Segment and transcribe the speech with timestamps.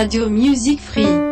[0.00, 1.29] Radio Music Free.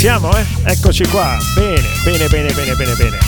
[0.00, 0.46] Siamo, eh?
[0.64, 1.36] Eccoci qua.
[1.54, 3.18] Bene, bene, bene, bene, bene, bene.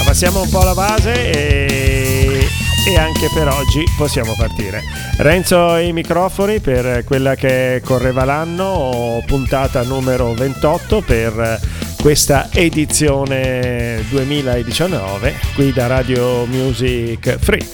[0.00, 2.46] Abbassiamo un po' la base e,
[2.88, 4.80] e anche per oggi possiamo partire.
[5.18, 11.60] Renzo ai microfoni per quella che correva l'anno, puntata numero 28 per
[12.00, 17.68] questa edizione 2019 qui da Radio Music Free.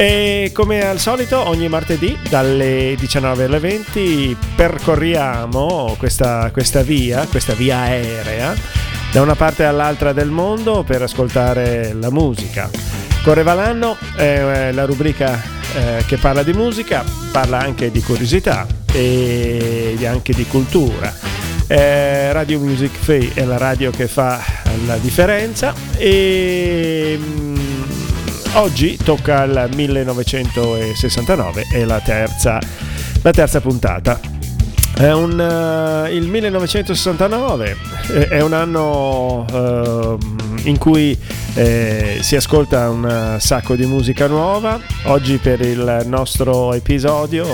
[0.00, 7.52] E come al solito ogni martedì dalle 19 alle 20 percorriamo questa, questa via, questa
[7.54, 8.54] via aerea,
[9.10, 12.70] da una parte all'altra del mondo per ascoltare la musica.
[13.24, 15.42] Correva l'anno è la rubrica
[15.74, 21.12] eh, che parla di musica, parla anche di curiosità e anche di cultura.
[21.66, 24.40] Eh, radio Music Free è la radio che fa
[24.86, 27.18] la differenza e
[28.54, 32.58] Oggi tocca il 1969, è la terza,
[33.22, 34.18] la terza puntata.
[34.98, 37.76] Un, uh, il 1969
[38.28, 40.18] è un anno uh,
[40.64, 41.16] in cui
[41.54, 44.80] eh, si ascolta un sacco di musica nuova.
[45.04, 47.46] Oggi per il nostro episodio,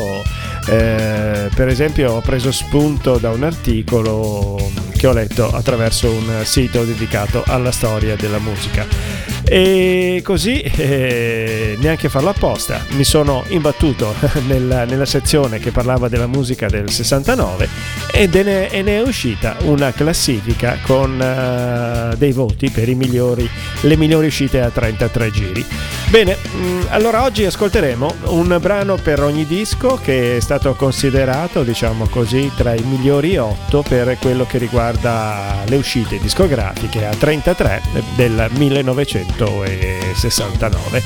[0.68, 6.84] eh, per esempio, ho preso spunto da un articolo che ho letto attraverso un sito
[6.84, 9.13] dedicato alla storia della musica.
[9.46, 14.14] E così, eh, neanche farlo apposta, mi sono imbattuto
[14.48, 17.68] nella, nella, sezione che parlava della musica del 69
[18.10, 23.48] ed ne, e ne è uscita una classifica con uh, dei voti per migliori,
[23.82, 25.66] le migliori uscite a 33 giri.
[26.08, 31.62] Bene, mh, mm, allora oggi ascolteremo un brano per ogni disco che è stato considerato,
[31.62, 37.82] diciamo così, tra i migliori 8 per quello che riguarda le uscite discografiche a 33
[38.14, 39.43] del 1900.
[39.50, 41.02] 1969.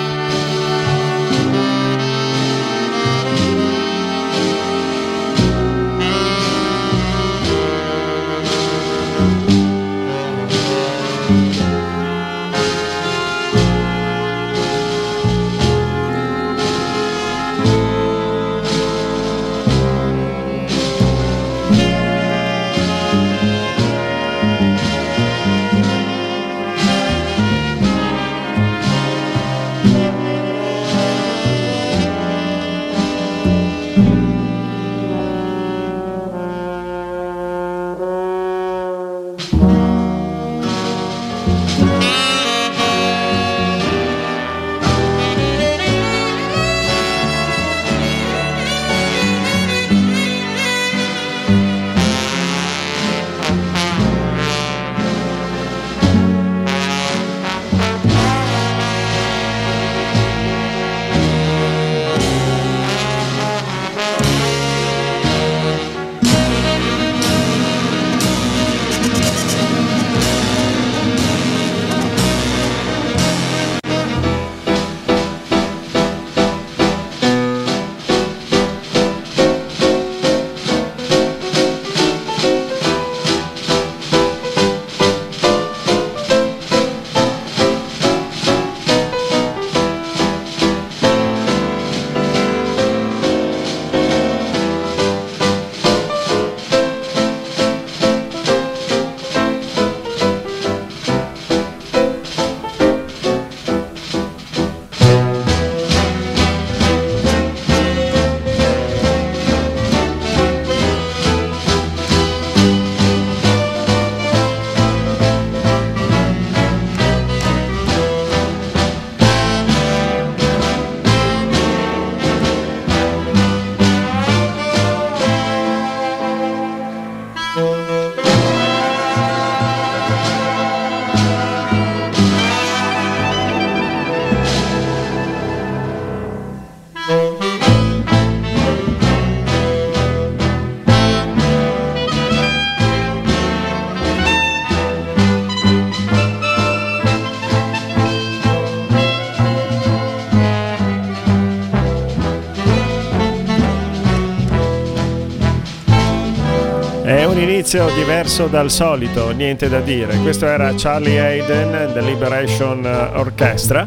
[157.76, 160.16] Inizio diverso dal solito, niente da dire.
[160.22, 162.82] Questo era Charlie Hayden, The Liberation
[163.14, 163.84] Orchestra.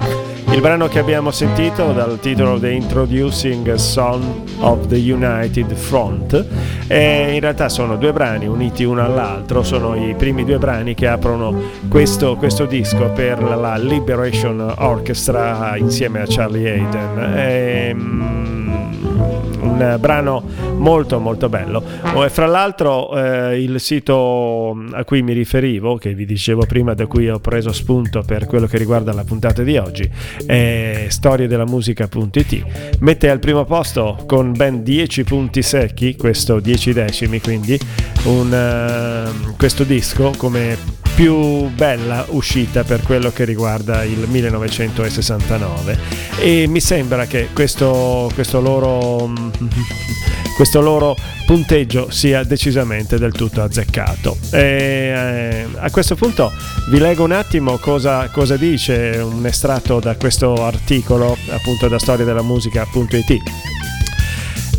[0.51, 4.23] Il brano che abbiamo sentito dal titolo The Introducing Song
[4.59, 6.45] of the United Front.
[6.87, 11.07] E in realtà sono due brani uniti uno all'altro, sono i primi due brani che
[11.07, 17.33] aprono questo, questo disco per la Liberation Orchestra insieme a Charlie Hayden.
[17.35, 17.95] E,
[19.61, 20.38] un brano
[20.79, 21.83] molto molto bello.
[22.25, 27.05] E fra l'altro eh, il sito a cui mi riferivo, che vi dicevo prima, da
[27.05, 30.09] cui ho preso spunto per quello che riguarda la puntata di oggi,
[30.45, 37.79] è storiedelamusica.it, mette al primo posto con ben 10 punti secchi, questo 10 decimi quindi,
[38.23, 45.99] un, uh, questo disco come più bella uscita per quello che riguarda il 1969
[46.39, 49.29] e mi sembra che questo, questo loro
[50.55, 54.37] questo loro punteggio sia decisamente del tutto azzeccato.
[54.51, 56.53] E, eh, a questo punto
[56.89, 62.23] vi leggo un attimo cosa, cosa dice un estratto da questo articolo appunto da storia
[62.23, 63.78] della musica.it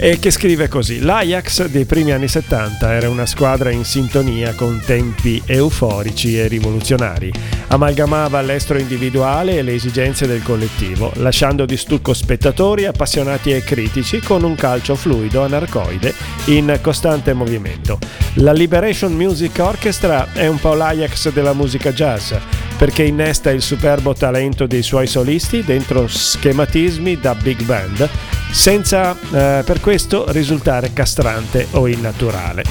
[0.02, 4.80] e che scrive così: L'Ajax dei primi anni 70 era una squadra in sintonia con
[4.84, 7.30] tempi euforici e rivoluzionari.
[7.68, 14.20] Amalgamava l'estro individuale e le esigenze del collettivo, lasciando di stucco spettatori appassionati e critici
[14.20, 16.14] con un calcio fluido anarcoide
[16.46, 17.98] in costante movimento.
[18.34, 22.32] La Liberation Music Orchestra è un po' l'Ajax della musica jazz
[22.80, 28.08] perché innesta il superbo talento dei suoi solisti dentro schematismi da big band
[28.50, 32.62] senza eh, per questo risultare castrante o innaturale.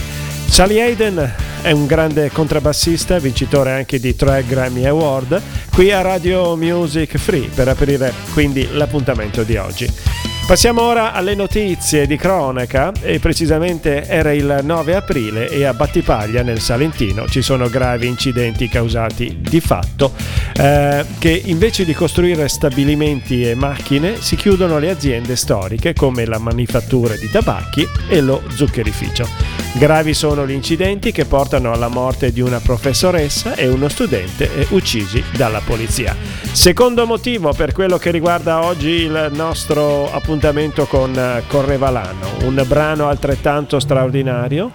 [0.50, 5.40] Charlie Hayden è un grande contrabbassista, vincitore anche di tre Grammy Award,
[5.76, 10.29] qui a Radio Music Free per aprire quindi l'appuntamento di oggi.
[10.50, 16.42] Passiamo ora alle notizie di cronaca e precisamente era il 9 aprile e a Battipaglia
[16.42, 20.12] nel Salentino ci sono gravi incidenti causati di fatto
[20.56, 26.40] eh, che invece di costruire stabilimenti e macchine si chiudono le aziende storiche come la
[26.40, 29.59] manifattura di tabacchi e lo zuccherificio.
[29.74, 35.24] Gravi sono gli incidenti che portano alla morte di una professoressa e uno studente uccisi
[35.36, 36.16] dalla polizia.
[36.52, 42.64] Secondo motivo per quello che riguarda oggi il nostro appuntamento appuntamento con eh, Correvalano, un
[42.68, 44.72] brano altrettanto straordinario,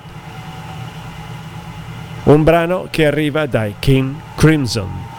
[2.25, 5.14] un brano che arriva dai King Crimson.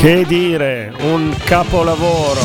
[0.00, 2.40] Che dire, un capolavoro.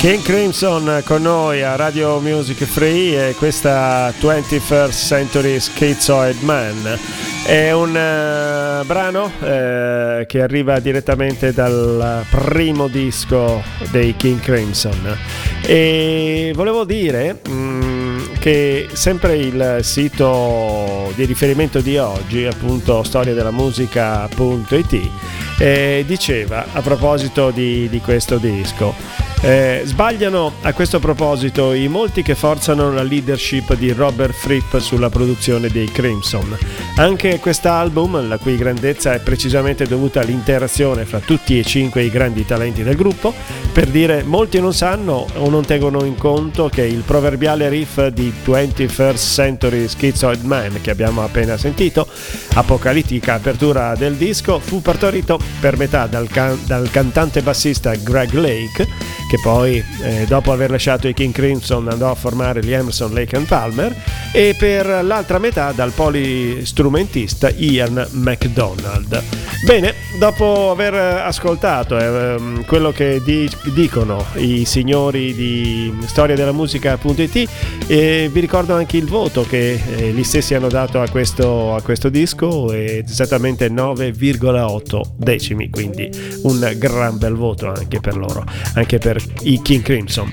[0.00, 6.98] King Crimson con noi a Radio Music Free e questa 21st Century Schizoid Man.
[7.46, 15.16] È un uh, brano uh, che arriva direttamente dal primo disco dei King Crimson
[15.62, 25.10] e volevo dire um, che sempre il sito di riferimento di oggi, appunto storiadelamusica.it,
[25.58, 28.94] eh, diceva a proposito di, di questo disco
[29.40, 35.08] eh, sbagliano a questo proposito i molti che forzano la leadership di Robert Fripp sulla
[35.08, 36.56] produzione dei Crimson.
[36.96, 42.44] Anche quest'album, la cui grandezza è precisamente dovuta all'interazione fra tutti e cinque i grandi
[42.44, 43.32] talenti del gruppo,
[43.72, 48.32] per dire molti non sanno o non tengono in conto che il proverbiale riff di
[48.44, 52.08] 21st Century Schizoid Man che abbiamo appena sentito,
[52.54, 58.86] apocalittica apertura del disco, fu partorito per metà dal, can- dal cantante bassista Greg Lake
[59.28, 63.36] che poi eh, dopo aver lasciato i King Crimson andò a formare gli Emerson Lake
[63.36, 63.94] and Palmer
[64.32, 69.22] e per l'altra metà dal polistrumentista Ian McDonald.
[69.64, 77.48] Bene, dopo aver ascoltato eh, quello che di- dicono i signori di storia della musica.it,
[77.86, 81.82] eh, vi ricordo anche il voto che eh, gli stessi hanno dato a questo, a
[81.82, 86.08] questo disco, esattamente 9,8 decimi, quindi
[86.44, 90.32] un gran bel voto anche per loro, anche per i King Crimson.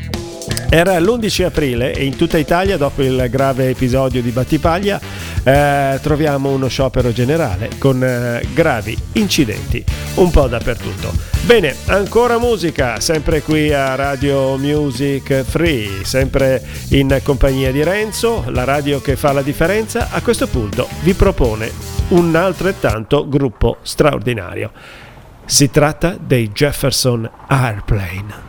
[0.70, 5.00] Era l'11 aprile e in tutta Italia, dopo il grave episodio di Battipaglia,
[5.44, 9.84] eh, troviamo uno sciopero generale con eh, gravi incidenti
[10.16, 11.14] un po' dappertutto.
[11.46, 18.64] Bene, ancora musica, sempre qui a Radio Music Free, sempre in compagnia di Renzo, la
[18.64, 20.10] radio che fa la differenza.
[20.12, 21.72] A questo punto vi propone
[22.10, 24.72] un altrettanto gruppo straordinario.
[25.46, 28.45] Si tratta dei Jefferson Airplane.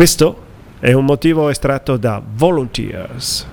[0.00, 0.34] Questo
[0.78, 3.46] è un motivo estratto da Volunteers.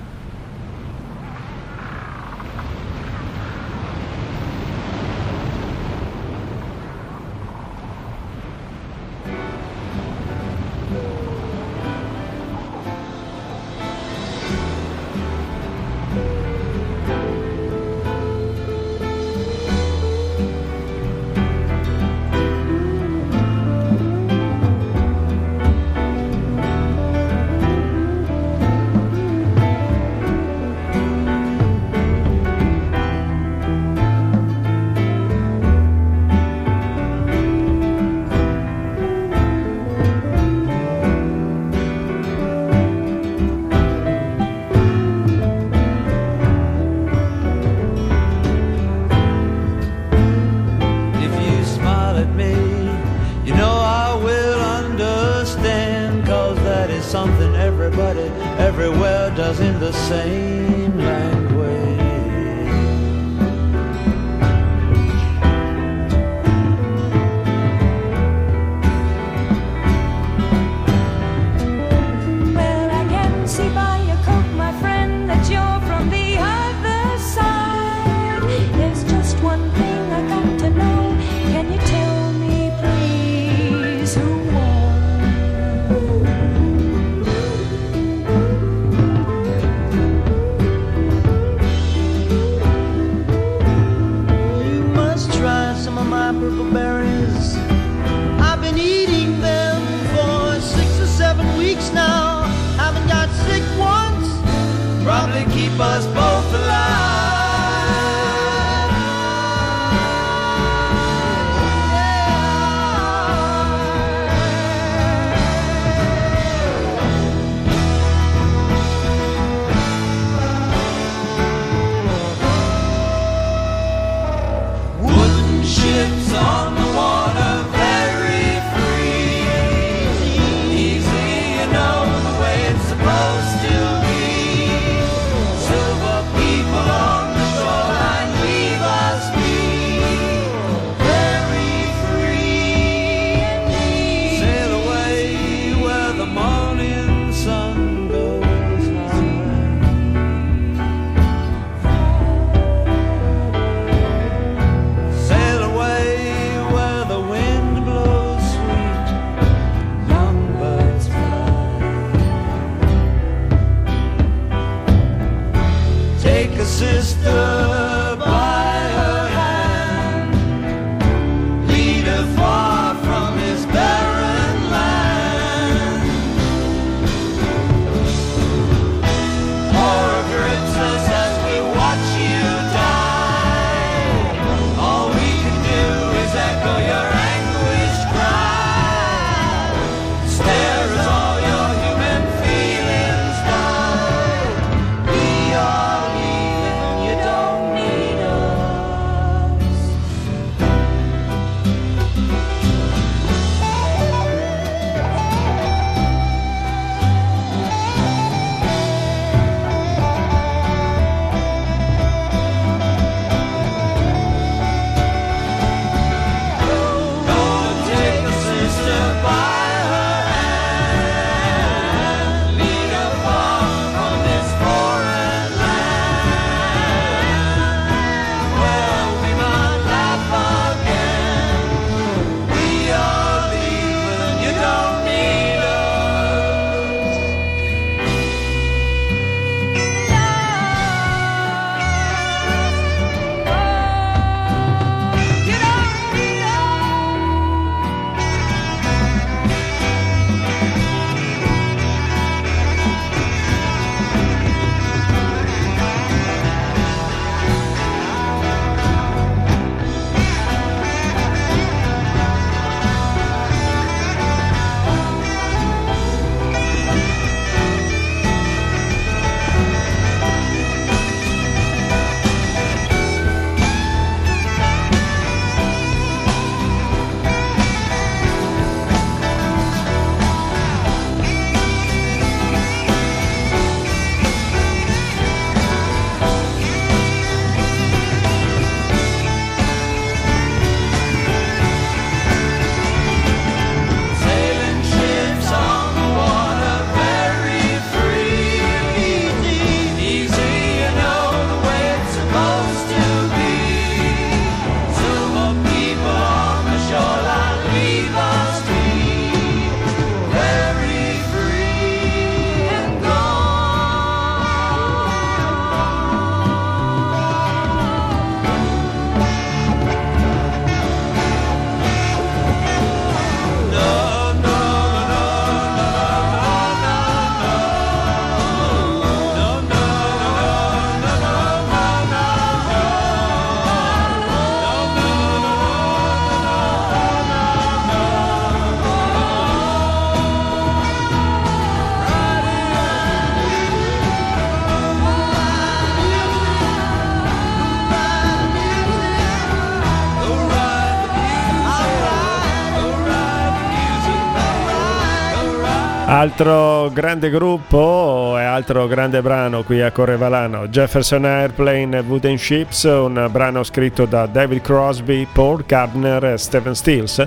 [356.18, 363.28] Altro grande gruppo e altro grande brano qui a Correvalano, Jefferson Airplane Wooden Ships, un
[363.30, 367.24] brano scritto da David Crosby, Paul Gardner e Stephen Stills,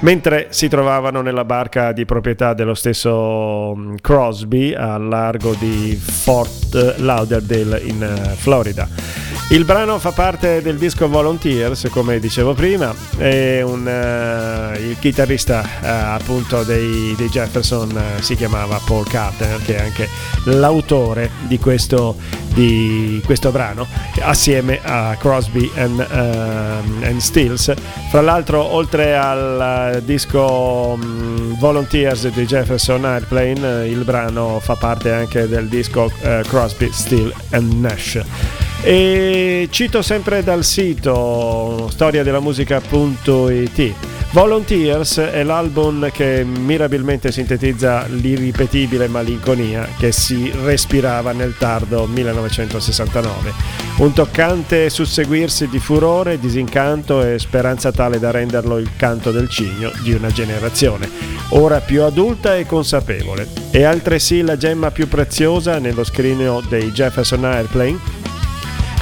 [0.00, 6.96] mentre si trovavano nella barca di proprietà dello stesso mm, Crosby al largo di Fort
[6.96, 9.21] Lauderdale in eh, Florida.
[9.50, 15.60] Il brano fa parte del disco Volunteers, come dicevo prima, e un, uh, il chitarrista
[15.60, 20.08] uh, appunto dei, dei Jefferson uh, si chiamava Paul Carter, che è anche
[20.44, 22.16] l'autore di questo,
[22.54, 23.86] di questo brano,
[24.20, 27.74] assieme a Crosby and, and Stills.
[28.10, 35.46] Fra l'altro, oltre al disco um, Volunteers di Jefferson Airplane, il brano fa parte anche
[35.46, 36.10] del disco
[36.46, 38.61] Crosby, Still and Nash.
[38.84, 43.94] E cito sempre dal sito storiadelamusica.it.
[44.32, 53.52] Volunteers è l'album che mirabilmente sintetizza l'irripetibile malinconia che si respirava nel tardo 1969.
[53.98, 59.92] Un toccante susseguirsi di furore, disincanto e speranza tale da renderlo il canto del cigno
[60.02, 61.08] di una generazione,
[61.50, 63.46] ora più adulta e consapevole.
[63.70, 68.21] E altresì la gemma più preziosa nello scrigno dei Jefferson Airplane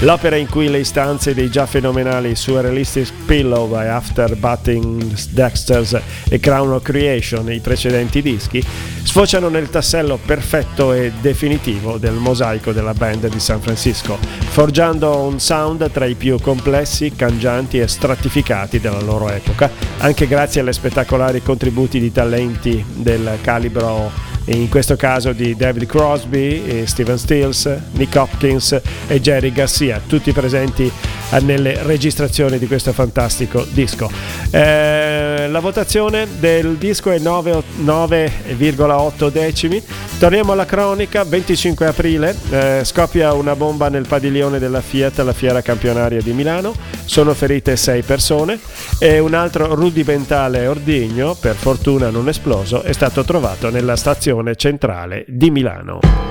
[0.03, 6.41] L'opera in cui le istanze dei già fenomenali Surrealistic Pillow by After Butting Dexter's e
[6.41, 8.65] Crown of Creation, i precedenti dischi,
[9.03, 15.39] sfociano nel tassello perfetto e definitivo del mosaico della band di San Francisco, forgiando un
[15.39, 21.43] sound tra i più complessi, cangianti e stratificati della loro epoca, anche grazie alle spettacolari
[21.43, 28.81] contributi di talenti del calibro in questo caso di David Crosby, Steven Stills, Nick Hopkins
[29.07, 30.91] e Jerry Garcia, tutti presenti
[31.39, 34.11] nelle registrazioni di questo fantastico disco.
[34.51, 39.83] Eh, la votazione del disco è 9,8 decimi.
[40.19, 45.63] Torniamo alla cronaca, 25 aprile eh, scoppia una bomba nel padiglione della Fiat alla fiera
[45.63, 48.59] campionaria di Milano, sono ferite 6 persone
[48.99, 55.25] e un altro rudimentale ordigno, per fortuna non esploso, è stato trovato nella stazione centrale
[55.27, 56.30] di Milano.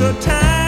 [0.00, 0.59] such a time.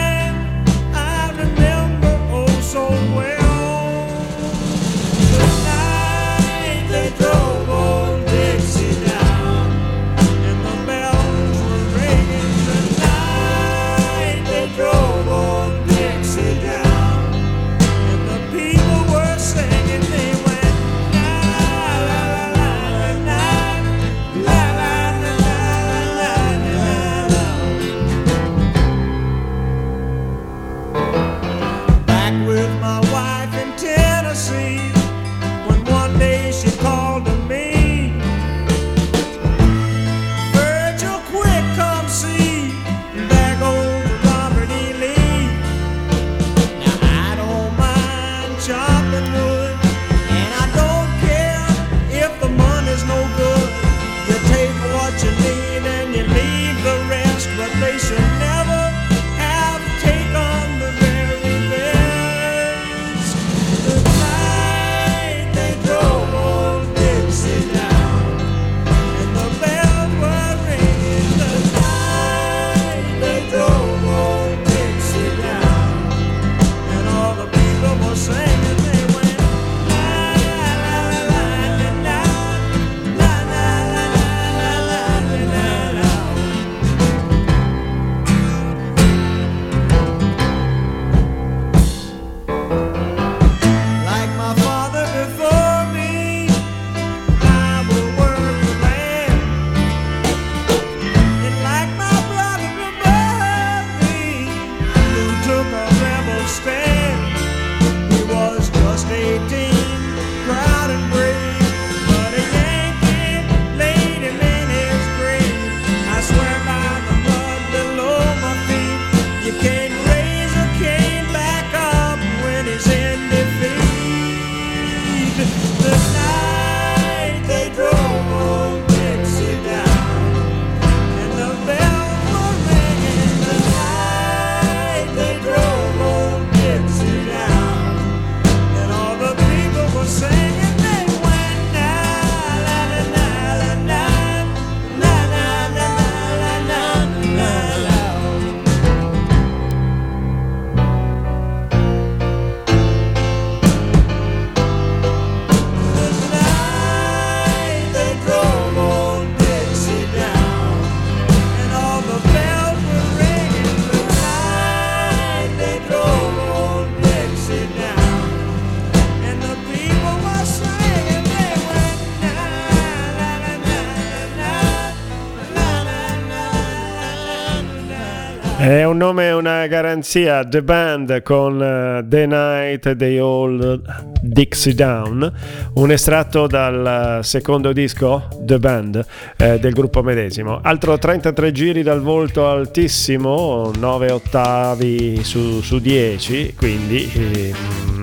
[178.93, 183.81] Un nome e una garanzia, The Band con uh, The Night They All
[184.21, 185.33] Dixie Down,
[185.73, 189.03] un estratto dal secondo disco, The Band,
[189.37, 190.59] eh, del gruppo medesimo.
[190.61, 197.51] Altro 33 giri dal volto altissimo, 9 ottavi su, su 10, quindi eh,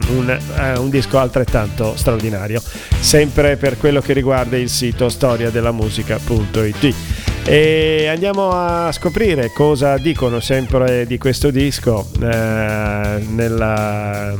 [0.08, 2.60] un, eh, un disco altrettanto straordinario,
[2.98, 7.19] sempre per quello che riguarda il sito storiadelamusica.it.
[7.44, 14.34] E andiamo a scoprire cosa dicono sempre di questo disco eh, nella,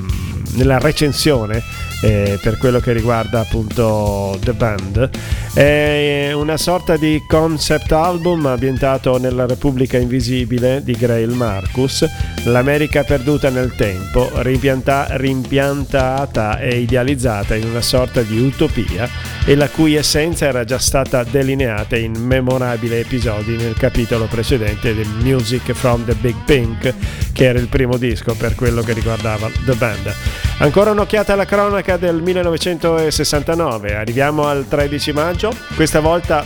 [0.54, 1.62] nella recensione
[2.02, 5.10] eh, per quello che riguarda appunto The Band.
[5.52, 12.06] È una sorta di concept album ambientato nella Repubblica Invisibile di Grail Marcus,
[12.44, 19.08] l'America perduta nel tempo, rimpianta- rimpiantata e idealizzata in una sorta di utopia
[19.44, 25.04] e la cui essenza era già stata delineata in memorabili episodi nel capitolo precedente di
[25.22, 26.94] Music from the Big Pink,
[27.32, 30.14] che era il primo disco per quello che riguardava The Band.
[30.58, 36.44] Ancora un'occhiata alla cronaca del 1969, arriviamo al 13 maggio, questa volta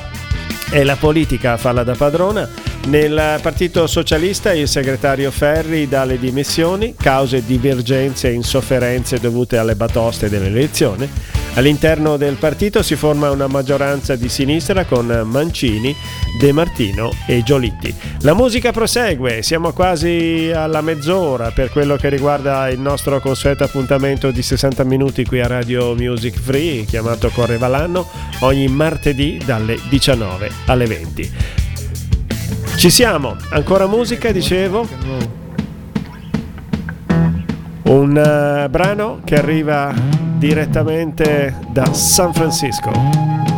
[0.71, 2.49] è la politica a farla da padrona.
[2.87, 9.75] Nel Partito Socialista il segretario Ferri dà le dimissioni, cause divergenze e insofferenze dovute alle
[9.75, 11.09] batoste dell'elezione.
[11.57, 15.95] All'interno del partito si forma una maggioranza di sinistra con Mancini,
[16.37, 17.95] De Martino e Giolitti.
[18.23, 24.33] La musica prosegue, siamo quasi alla mezz'ora per quello che riguarda il nostro consueto appuntamento
[24.33, 28.09] di 60 minuti qui a Radio Music Free, chiamato Correva l'anno,
[28.41, 31.33] ogni martedì dalle 19 alle 20.
[32.77, 34.89] Ci siamo, ancora musica, dicevo.
[37.85, 43.54] Un uh, brano che arriva direttamente da San Francisco.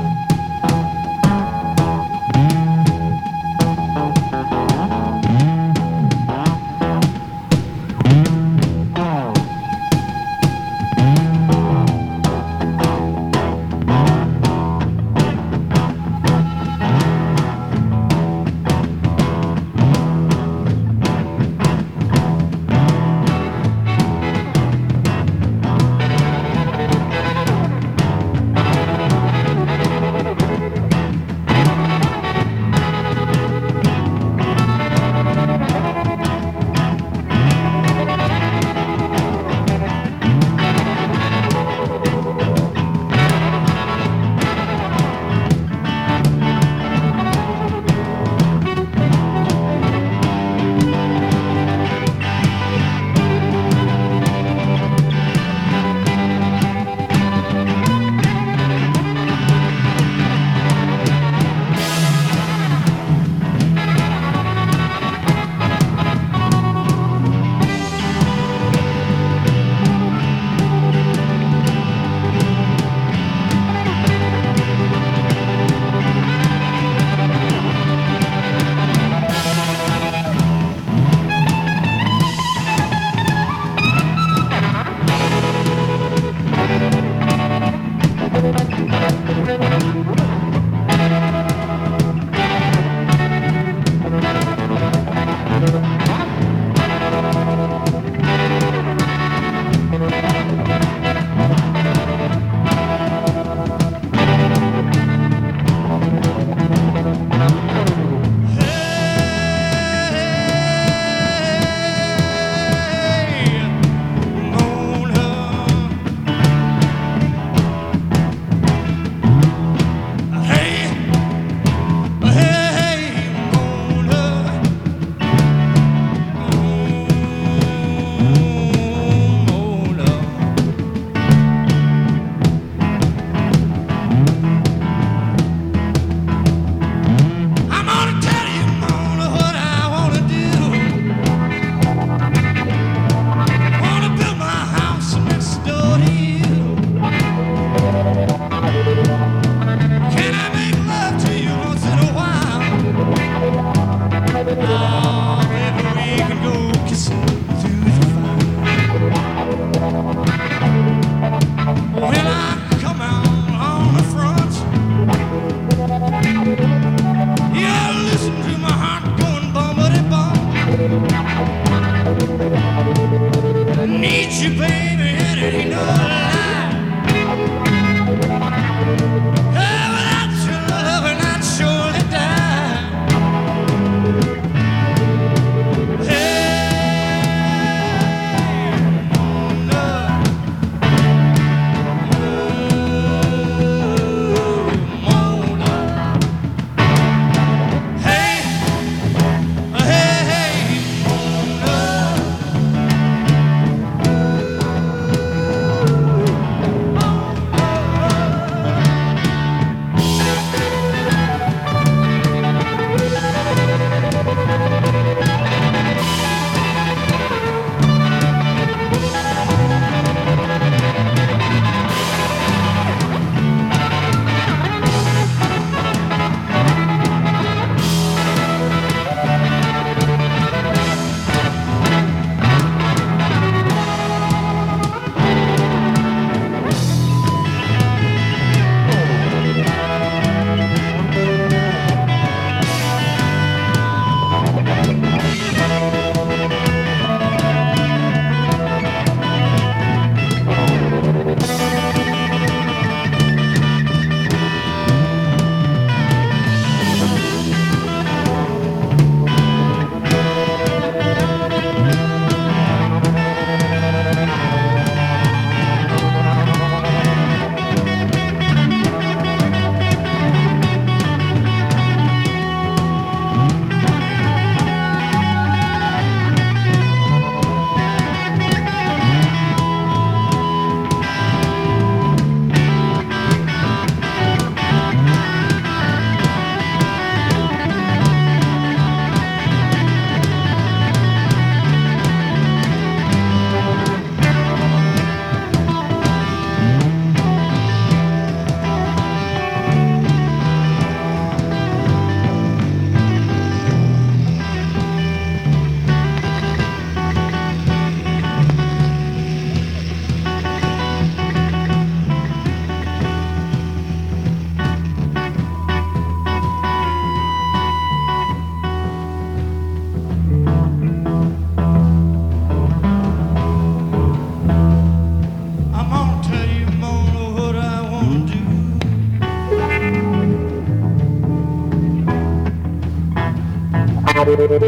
[334.47, 334.63] Build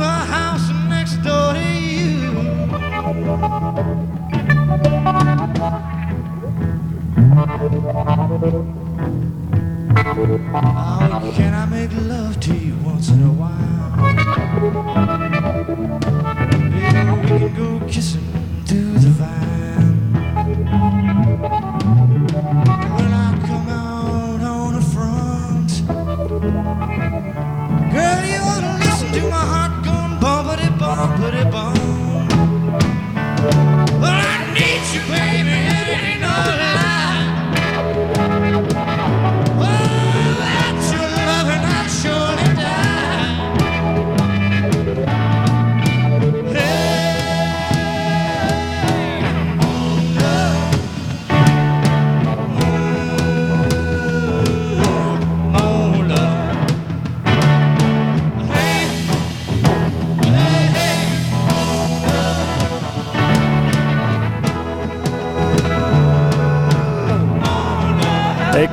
[0.00, 2.32] a house next door to you.
[10.56, 13.54] Oh, can I make love to you once in a while?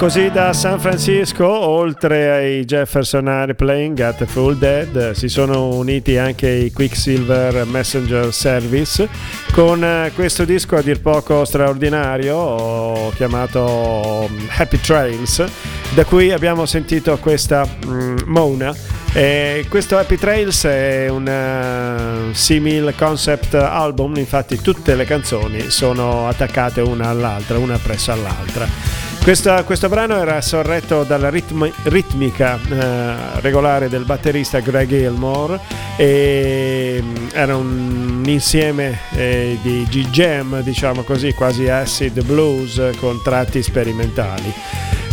[0.01, 6.17] Così da San Francisco, oltre ai Jefferson Airplane, Got a Full Dead, si sono uniti
[6.17, 9.07] anche i Quicksilver Messenger Service
[9.51, 15.45] con eh, questo disco a dir poco straordinario chiamato mm, Happy Trails,
[15.93, 18.73] da cui abbiamo sentito questa mm, Mona.
[19.13, 26.27] E questo Happy Trails è un uh, simil concept album, infatti tutte le canzoni sono
[26.27, 29.00] attaccate una all'altra, una presso all'altra.
[29.23, 35.59] Questa- questo brano era sorretto dalla ritmi- ritmica eh, regolare del batterista Greg Gilmore
[35.95, 43.61] e mm, era un insieme eh, di G-Jam, diciamo così, quasi acid blues con tratti
[43.61, 44.51] sperimentali.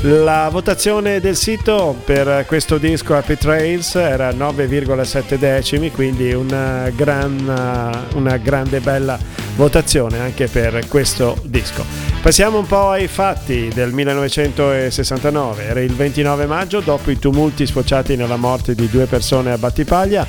[0.03, 8.07] La votazione del sito per questo disco Happy Trails era 9,7 decimi, quindi una, gran,
[8.15, 9.19] una grande bella
[9.57, 12.08] votazione anche per questo disco.
[12.21, 15.65] Passiamo un po' ai fatti del 1969.
[15.65, 20.27] Era il 29 maggio, dopo i tumulti sfociati nella morte di due persone a Battipaglia,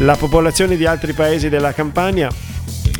[0.00, 2.28] la popolazione di altri paesi della Campania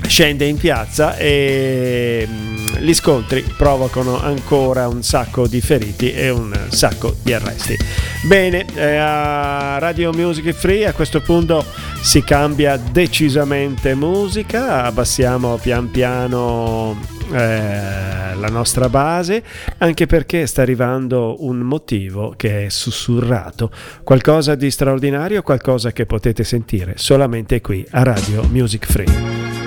[0.07, 6.57] scende in piazza e mm, gli scontri provocano ancora un sacco di feriti e un
[6.68, 7.76] sacco di arresti.
[8.22, 11.64] Bene, eh, a Radio Music Free a questo punto
[12.01, 19.43] si cambia decisamente musica, abbassiamo pian piano eh, la nostra base,
[19.79, 23.70] anche perché sta arrivando un motivo che è sussurrato,
[24.03, 29.57] qualcosa di straordinario, qualcosa che potete sentire solamente qui a Radio Music Free.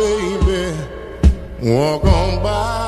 [0.00, 0.74] baby,
[1.60, 2.79] walk on by.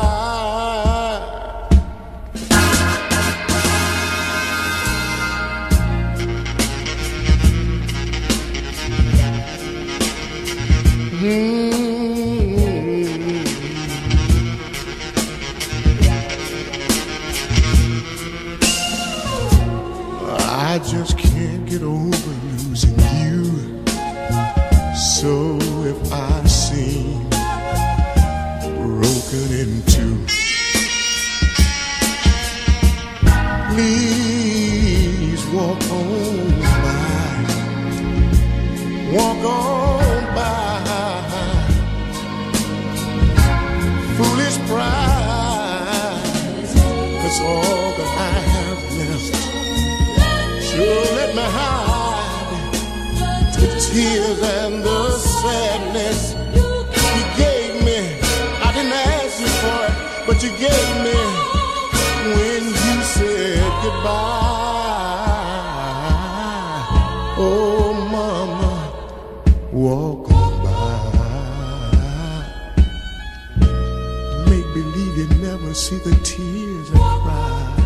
[75.93, 77.85] see the tears I cry.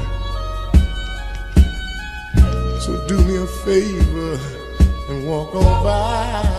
[2.80, 4.38] So do me a favor
[5.09, 6.55] and walk on by.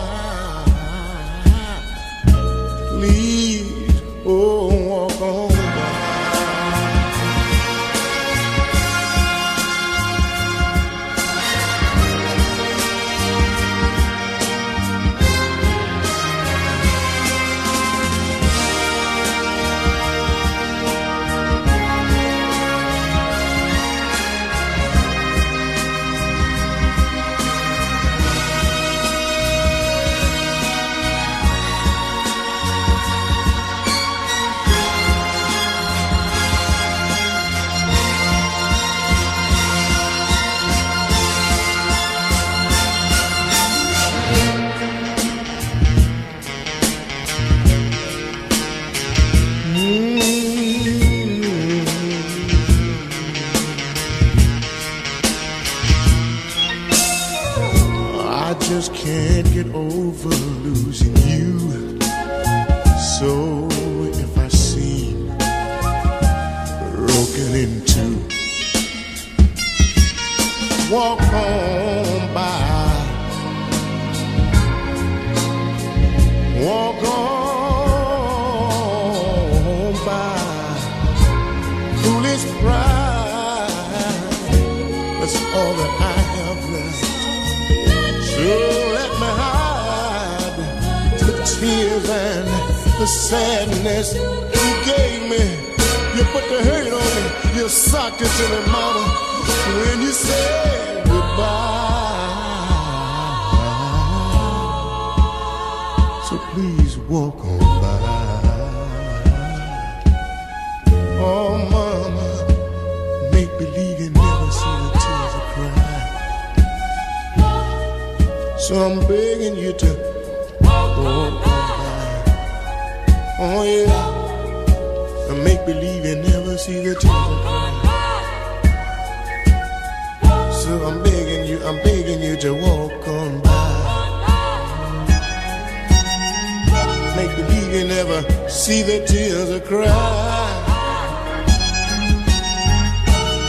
[137.50, 139.86] you can never see the tears of cry.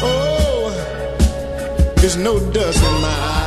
[0.02, 0.72] Oh,
[1.97, 3.39] there's no dust in my eyes.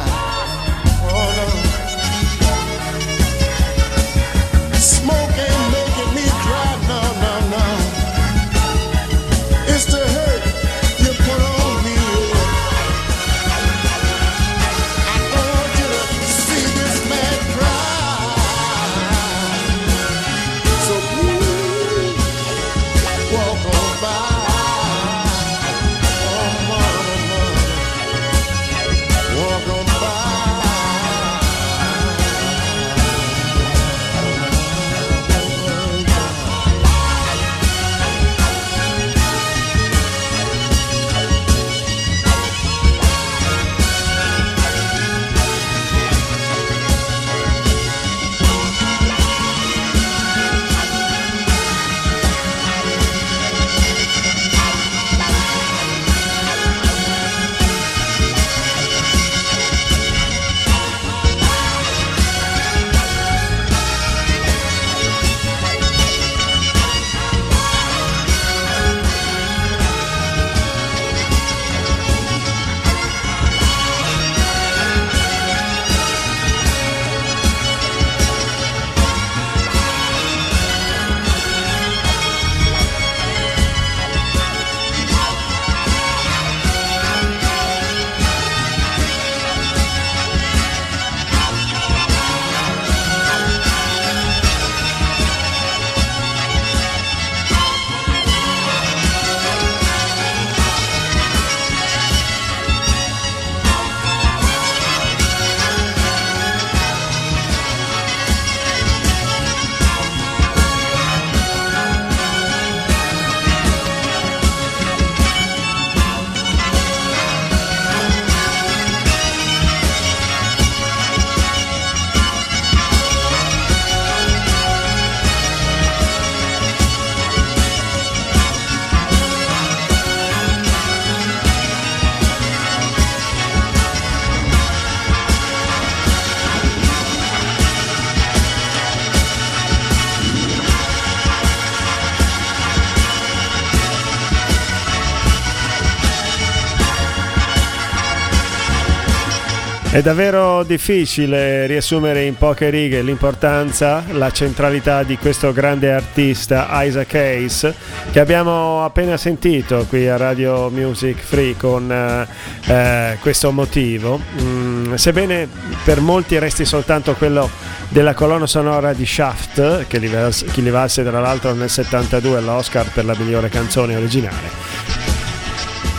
[149.92, 157.12] È davvero difficile riassumere in poche righe l'importanza, la centralità di questo grande artista Isaac
[157.14, 157.74] Hayes
[158.10, 162.26] che abbiamo appena sentito qui a Radio Music Free con eh,
[162.68, 164.18] eh questo motivo.
[164.40, 165.46] Mm, sebbene
[165.84, 167.50] per molti resti soltanto quello
[167.90, 173.14] della colonna sonora di Shaft, che gli valse tra l'altro nel 72 l'Oscar per la
[173.14, 175.01] migliore canzone originale.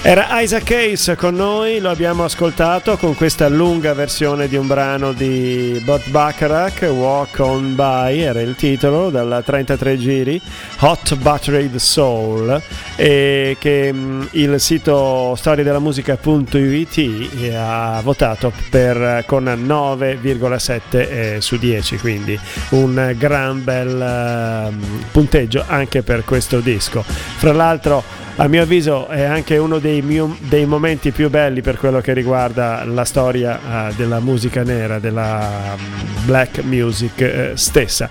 [0.05, 5.13] Era Isaac Case con noi, lo abbiamo ascoltato con questa lunga versione di un brano
[5.13, 10.41] di Bob Bacharach, Walk On By era il titolo, dalla 33 giri,
[10.79, 12.61] Hot Buttered Soul,
[12.97, 22.37] e che mh, il sito storiadelamusica.it ha votato per, con 9,7 eh, su 10, quindi
[22.71, 24.73] un gran bel uh,
[25.11, 27.03] punteggio anche per questo disco.
[27.03, 31.77] Fra l'altro a mio avviso è anche uno dei, mio, dei, momenti più belli per
[31.77, 33.59] quello che riguarda la storia
[33.89, 38.09] uh, della musica nera, della um, black music uh, stessa.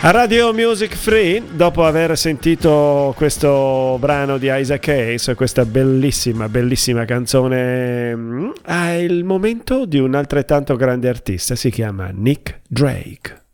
[0.00, 7.04] A Radio Music Free, dopo aver sentito questo brano di Isaac Hayes, questa bellissima, bellissima
[7.04, 13.47] canzone, mm, è il momento di un altrettanto grande artista, si chiama Nick Drake.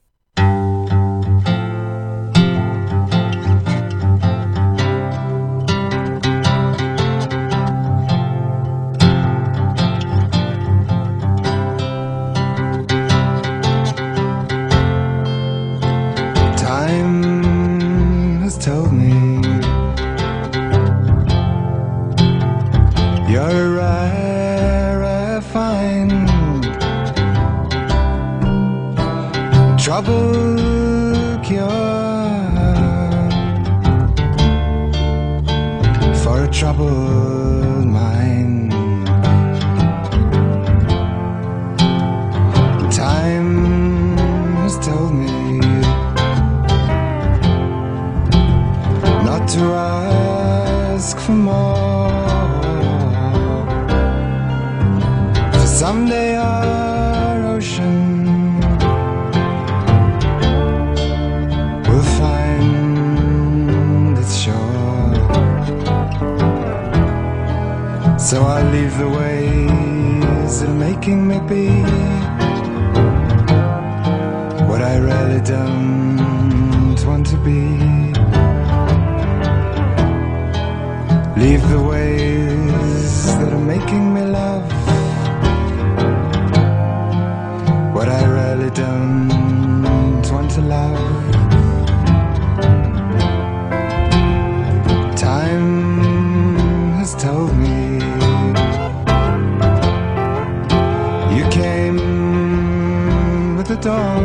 [103.84, 104.23] dawn.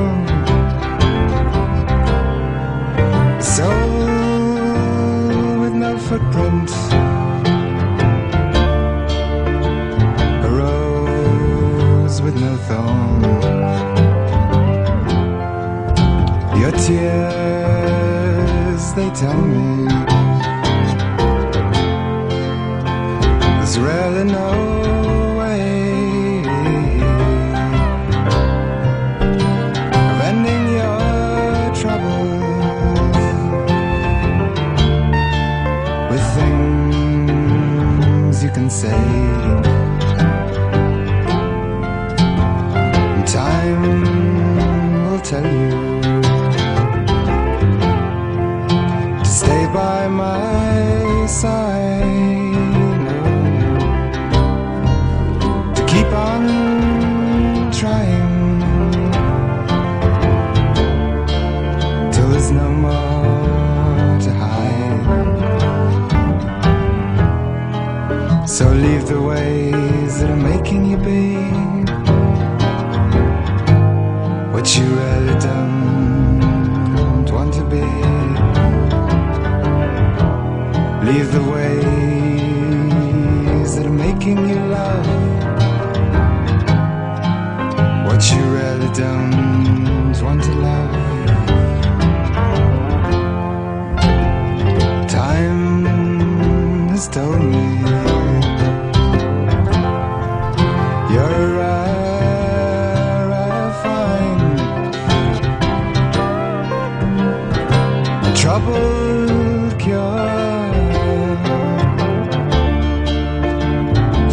[108.35, 109.99] trouble cure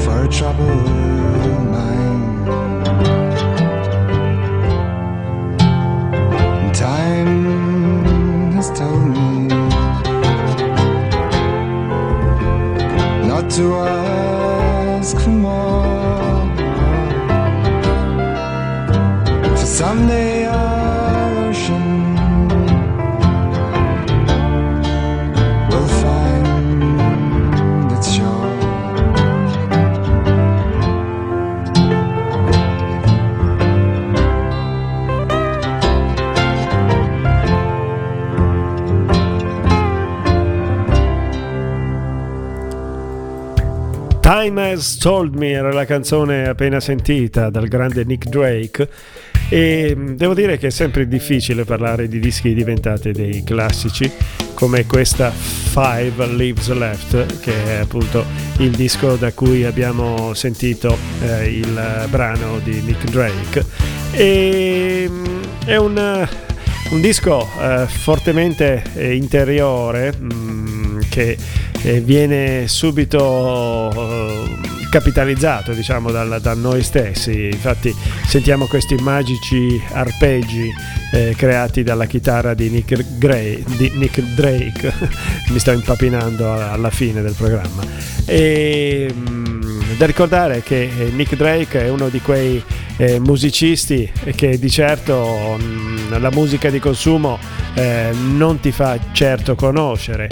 [0.04, 2.46] for a troubled mind.
[6.74, 9.48] Time has told me
[13.26, 13.95] not to.
[44.26, 48.88] Time Has Told Me era la canzone appena sentita dal grande Nick Drake.
[49.48, 54.10] E mh, devo dire che è sempre difficile parlare di dischi diventati dei classici
[54.54, 58.24] come questa Five Leaves Left che è appunto
[58.58, 63.64] il disco da cui abbiamo sentito eh, il brano di Nick Drake.
[64.10, 66.28] E mh, è un,
[66.90, 71.36] un disco eh, fortemente interiore mh, che
[71.86, 77.48] eh, viene subito eh, capitalizzato diciamo dal- da noi stessi.
[77.52, 77.94] Infatti
[78.26, 80.68] sentiamo questi magici arpeggi
[81.12, 84.92] eh, creati dalla chitarra di Nick, Gray- di Nick Drake.
[85.50, 87.84] Mi sto impapinando alla fine del programma.
[88.24, 89.45] E mm,
[89.96, 92.62] da ricordare che eh, Nick Drake è uno di quei
[92.98, 97.38] eh, musicisti che di certo mm, la musica di consumo
[97.74, 100.28] eh, non ti fa certo conoscere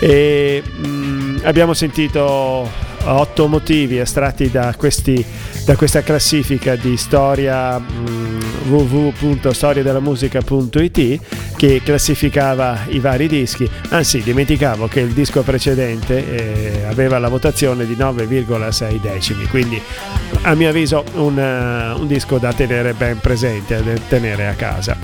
[0.00, 2.66] e mm, abbiamo sentito
[3.04, 5.22] otto motivi estratti da, questi,
[5.66, 7.78] da questa classifica di storia
[8.66, 11.20] www.storiadelamusica.it
[11.56, 13.68] che classificava i vari dischi.
[13.90, 19.80] Anzi dimenticavo che il disco precedente eh, aveva la votazione di 9,6 decimi quindi
[20.42, 24.96] a mio avviso un, eh, un disco da tenere ben presente da tenere a casa.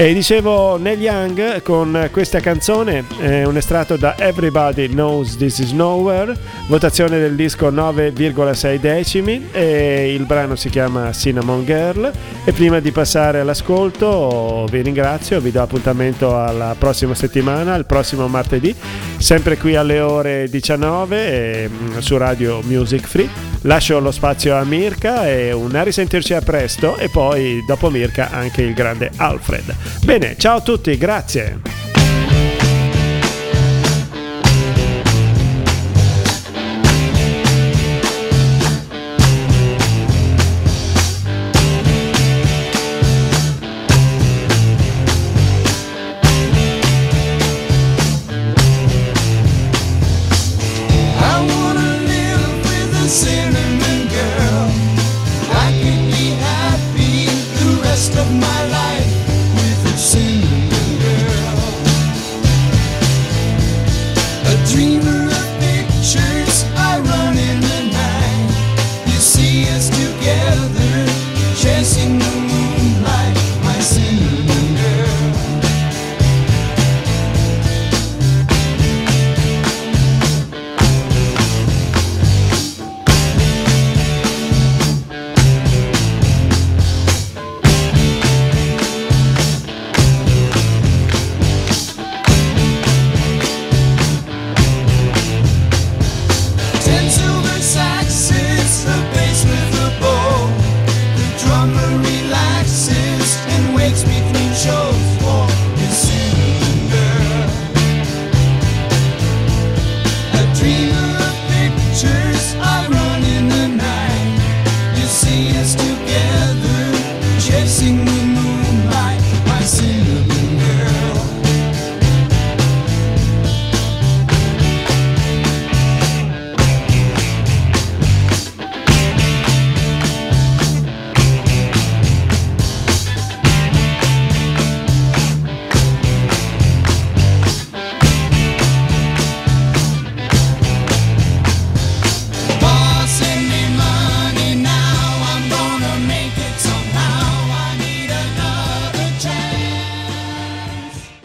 [0.00, 5.72] E dicevo Neil Young con questa canzone, eh, un estratto da Everybody Knows This Is
[5.72, 6.36] Nowhere,
[6.68, 12.12] votazione del disco 9,6 decimi e il brano si chiama Cinnamon Girl
[12.44, 18.26] e prima di passare all'ascolto vi ringrazio, vi do appuntamento alla prossima settimana, il prossimo
[18.26, 18.74] martedì,
[19.18, 23.28] sempre qui alle ore 19 eh, su Radio Music Free.
[23.62, 28.62] Lascio lo spazio a Mirka e a risentirci a presto e poi dopo Mirka anche
[28.62, 29.72] il grande Alfred.
[30.02, 31.87] Bene, ciao a tutti, grazie.